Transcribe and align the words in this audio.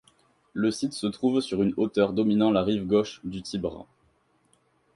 Le 0.53 0.71
site 0.71 0.93
se 0.93 1.05
trouve 1.05 1.41
sur 1.41 1.61
une 1.61 1.75
hauteur 1.77 2.11
dominant 2.13 2.49
la 2.49 2.63
rive 2.63 2.85
gauche 2.87 3.21
du 3.23 3.43
Tibre. 3.43 3.85